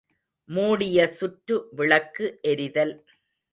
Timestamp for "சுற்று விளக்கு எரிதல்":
1.07-2.95